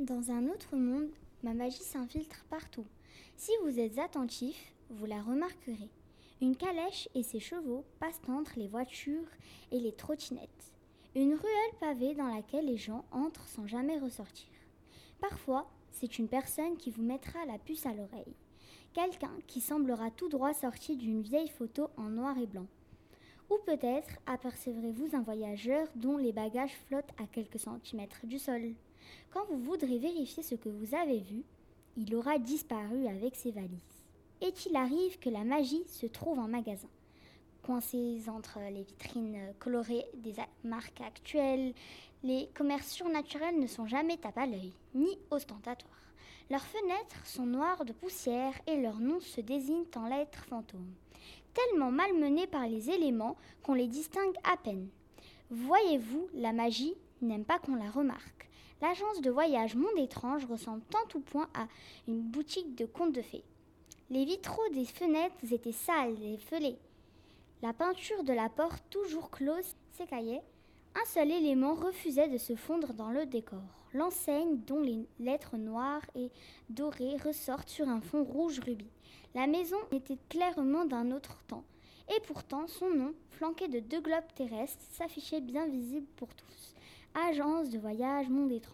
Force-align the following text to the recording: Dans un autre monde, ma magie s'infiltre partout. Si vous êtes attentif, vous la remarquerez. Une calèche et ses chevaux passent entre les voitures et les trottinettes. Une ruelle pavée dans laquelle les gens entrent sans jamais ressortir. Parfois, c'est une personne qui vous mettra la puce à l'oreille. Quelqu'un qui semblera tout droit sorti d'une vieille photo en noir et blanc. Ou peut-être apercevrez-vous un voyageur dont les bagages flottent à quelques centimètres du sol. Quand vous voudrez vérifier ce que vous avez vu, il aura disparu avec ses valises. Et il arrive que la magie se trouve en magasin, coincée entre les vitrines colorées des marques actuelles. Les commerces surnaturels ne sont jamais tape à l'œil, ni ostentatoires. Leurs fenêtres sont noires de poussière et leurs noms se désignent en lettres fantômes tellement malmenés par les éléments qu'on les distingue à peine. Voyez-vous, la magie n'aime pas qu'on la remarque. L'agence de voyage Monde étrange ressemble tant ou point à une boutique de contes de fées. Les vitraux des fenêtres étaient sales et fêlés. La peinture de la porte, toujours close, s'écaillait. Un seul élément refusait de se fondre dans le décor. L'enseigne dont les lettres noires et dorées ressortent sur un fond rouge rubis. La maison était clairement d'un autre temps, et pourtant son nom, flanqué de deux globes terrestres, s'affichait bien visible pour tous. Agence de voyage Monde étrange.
Dans 0.00 0.30
un 0.30 0.48
autre 0.48 0.76
monde, 0.76 1.10
ma 1.42 1.52
magie 1.52 1.82
s'infiltre 1.82 2.46
partout. 2.48 2.86
Si 3.36 3.52
vous 3.62 3.78
êtes 3.78 3.98
attentif, 3.98 4.72
vous 4.88 5.04
la 5.04 5.20
remarquerez. 5.20 5.90
Une 6.40 6.56
calèche 6.56 7.10
et 7.14 7.22
ses 7.22 7.38
chevaux 7.38 7.84
passent 7.98 8.22
entre 8.26 8.58
les 8.58 8.66
voitures 8.66 9.28
et 9.70 9.78
les 9.78 9.92
trottinettes. 9.92 10.72
Une 11.14 11.34
ruelle 11.34 11.78
pavée 11.80 12.14
dans 12.14 12.34
laquelle 12.34 12.64
les 12.64 12.78
gens 12.78 13.04
entrent 13.12 13.46
sans 13.46 13.66
jamais 13.66 13.98
ressortir. 13.98 14.48
Parfois, 15.20 15.70
c'est 15.90 16.18
une 16.18 16.28
personne 16.28 16.78
qui 16.78 16.90
vous 16.90 17.02
mettra 17.02 17.44
la 17.44 17.58
puce 17.58 17.84
à 17.84 17.92
l'oreille. 17.92 18.36
Quelqu'un 18.94 19.36
qui 19.46 19.60
semblera 19.60 20.10
tout 20.10 20.30
droit 20.30 20.54
sorti 20.54 20.96
d'une 20.96 21.20
vieille 21.20 21.50
photo 21.50 21.90
en 21.98 22.08
noir 22.08 22.38
et 22.38 22.46
blanc. 22.46 22.68
Ou 23.50 23.58
peut-être 23.66 24.10
apercevrez-vous 24.26 25.16
un 25.16 25.22
voyageur 25.22 25.88
dont 25.96 26.16
les 26.16 26.32
bagages 26.32 26.76
flottent 26.86 27.12
à 27.18 27.26
quelques 27.26 27.58
centimètres 27.58 28.24
du 28.24 28.38
sol. 28.38 28.74
Quand 29.32 29.44
vous 29.50 29.58
voudrez 29.58 29.98
vérifier 29.98 30.42
ce 30.42 30.54
que 30.54 30.68
vous 30.68 30.94
avez 30.94 31.18
vu, 31.18 31.42
il 31.96 32.14
aura 32.14 32.38
disparu 32.38 33.06
avec 33.08 33.34
ses 33.34 33.50
valises. 33.50 34.04
Et 34.40 34.52
il 34.66 34.76
arrive 34.76 35.18
que 35.18 35.28
la 35.28 35.44
magie 35.44 35.82
se 35.88 36.06
trouve 36.06 36.38
en 36.38 36.48
magasin, 36.48 36.88
coincée 37.62 38.20
entre 38.28 38.58
les 38.72 38.82
vitrines 38.82 39.54
colorées 39.58 40.06
des 40.14 40.34
marques 40.64 41.00
actuelles. 41.00 41.74
Les 42.22 42.48
commerces 42.54 42.90
surnaturels 42.90 43.58
ne 43.58 43.66
sont 43.66 43.86
jamais 43.86 44.16
tape 44.16 44.38
à 44.38 44.46
l'œil, 44.46 44.72
ni 44.94 45.18
ostentatoires. 45.30 45.94
Leurs 46.50 46.66
fenêtres 46.66 47.24
sont 47.24 47.46
noires 47.46 47.84
de 47.84 47.92
poussière 47.92 48.54
et 48.66 48.80
leurs 48.80 49.00
noms 49.00 49.20
se 49.20 49.40
désignent 49.40 49.86
en 49.96 50.08
lettres 50.08 50.44
fantômes 50.44 50.92
tellement 51.54 51.90
malmenés 51.90 52.46
par 52.46 52.66
les 52.66 52.90
éléments 52.90 53.36
qu'on 53.62 53.74
les 53.74 53.86
distingue 53.88 54.36
à 54.44 54.56
peine. 54.56 54.88
Voyez-vous, 55.50 56.28
la 56.34 56.52
magie 56.52 56.94
n'aime 57.22 57.44
pas 57.44 57.58
qu'on 57.58 57.74
la 57.74 57.90
remarque. 57.90 58.48
L'agence 58.80 59.20
de 59.20 59.30
voyage 59.30 59.74
Monde 59.74 59.98
étrange 59.98 60.46
ressemble 60.46 60.82
tant 60.90 61.06
ou 61.14 61.20
point 61.20 61.48
à 61.54 61.66
une 62.08 62.22
boutique 62.22 62.74
de 62.76 62.86
contes 62.86 63.12
de 63.12 63.22
fées. 63.22 63.44
Les 64.08 64.24
vitraux 64.24 64.68
des 64.72 64.86
fenêtres 64.86 65.52
étaient 65.52 65.72
sales 65.72 66.22
et 66.22 66.38
fêlés. 66.38 66.78
La 67.62 67.74
peinture 67.74 68.24
de 68.24 68.32
la 68.32 68.48
porte, 68.48 68.82
toujours 68.88 69.30
close, 69.30 69.76
s'écaillait. 69.90 70.40
Un 70.94 71.04
seul 71.04 71.30
élément 71.30 71.74
refusait 71.74 72.28
de 72.28 72.38
se 72.38 72.56
fondre 72.56 72.94
dans 72.94 73.10
le 73.10 73.26
décor. 73.26 73.60
L'enseigne 73.92 74.60
dont 74.66 74.80
les 74.80 75.06
lettres 75.18 75.58
noires 75.58 76.06
et 76.14 76.30
dorées 76.70 77.18
ressortent 77.22 77.68
sur 77.68 77.86
un 77.86 78.00
fond 78.00 78.24
rouge 78.24 78.60
rubis. 78.60 78.90
La 79.34 79.46
maison 79.46 79.76
était 79.92 80.16
clairement 80.30 80.86
d'un 80.86 81.10
autre 81.10 81.36
temps, 81.48 81.64
et 82.08 82.20
pourtant 82.26 82.66
son 82.66 82.88
nom, 82.88 83.12
flanqué 83.28 83.68
de 83.68 83.80
deux 83.80 84.00
globes 84.00 84.32
terrestres, 84.34 84.82
s'affichait 84.92 85.42
bien 85.42 85.68
visible 85.68 86.06
pour 86.16 86.34
tous. 86.34 86.74
Agence 87.28 87.68
de 87.68 87.78
voyage 87.78 88.30
Monde 88.30 88.52
étrange. 88.52 88.68